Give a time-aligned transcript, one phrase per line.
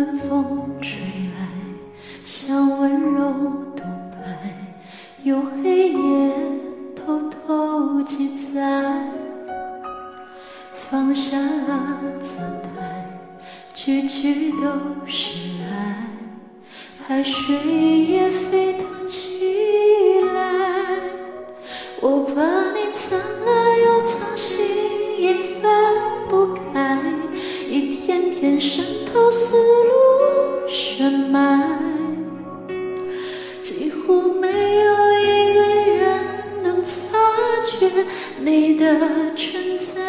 [0.00, 0.98] 暖风吹
[1.36, 1.46] 来，
[2.24, 3.32] 像温柔
[3.76, 4.56] 独白，
[5.22, 6.32] 有黑夜
[6.96, 9.04] 偷偷记载。
[10.74, 13.18] 放下了姿态，
[13.74, 16.06] 句句都是爱，
[17.06, 18.69] 海水也飞
[31.30, 31.78] 埋，
[33.62, 36.24] 几乎没有一个人
[36.62, 36.90] 能察
[37.78, 37.88] 觉
[38.40, 38.98] 你的
[39.36, 40.00] 存在。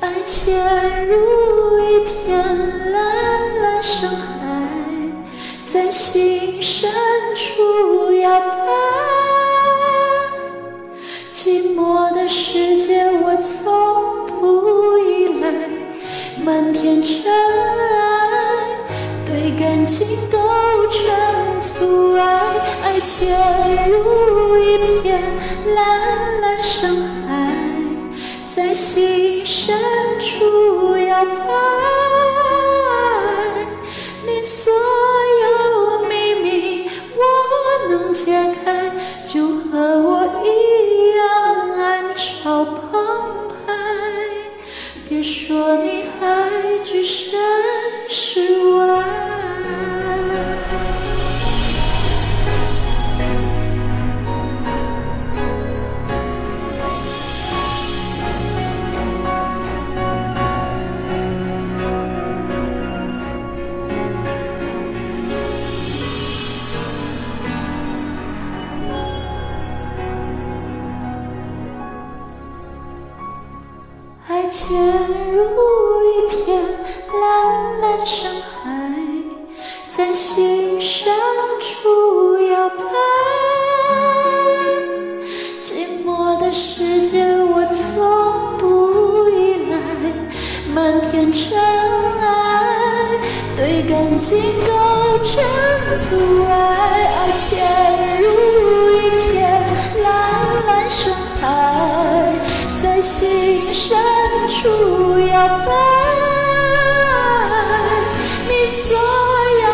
[0.00, 4.68] 爱潜入一片蓝蓝深海，
[5.64, 6.90] 在心深
[7.34, 8.01] 处
[16.44, 18.66] 漫天尘埃，
[19.24, 20.38] 对感情构
[20.88, 22.22] 成阻碍。
[22.82, 25.22] 爱潜入一片
[25.76, 26.96] 蓝蓝深
[27.28, 27.52] 海，
[28.46, 29.78] 在心深
[30.18, 31.91] 处摇摆。
[45.12, 47.38] 别说你还置身
[48.08, 49.41] 事外。
[74.52, 74.76] 潜
[75.32, 75.40] 入
[76.04, 76.62] 一片
[77.18, 78.30] 蓝蓝深
[78.62, 78.68] 海，
[79.88, 81.10] 在心深
[81.58, 82.84] 处摇摆。
[85.58, 89.78] 寂寞的世界，我从不依赖。
[90.74, 93.18] 漫天尘埃，
[93.56, 95.42] 对感情构成
[95.98, 96.52] 阻碍。
[97.08, 98.26] 爱潜入
[98.92, 99.32] 一片
[100.02, 102.34] 蓝蓝深海，
[102.82, 103.96] 在心深
[104.62, 105.72] 处摇摆。
[108.48, 108.96] 你所
[109.64, 109.66] 有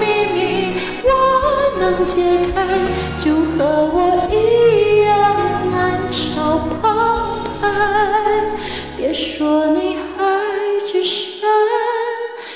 [0.00, 0.74] 秘密，
[1.04, 1.08] 我
[1.78, 2.20] 能解
[2.52, 2.56] 开，
[3.20, 5.14] 就和我一样
[5.72, 6.82] 暗潮澎
[7.60, 7.62] 湃。
[8.96, 10.24] 别说你还
[10.84, 11.48] 置身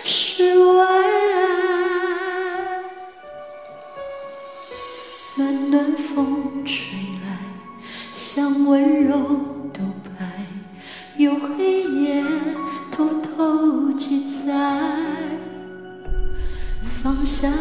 [0.03, 0.85] 事外。
[5.37, 6.75] 暖暖风吹
[7.25, 7.39] 来，
[8.11, 9.17] 像温柔
[9.73, 9.85] 独
[10.19, 10.27] 白，
[11.17, 11.37] 有
[17.29, 17.55] 下了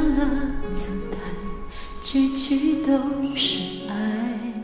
[0.74, 1.18] 姿态，
[2.02, 2.98] 句句都
[3.36, 4.64] 是爱，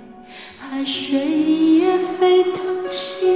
[0.58, 3.33] 海水也沸腾起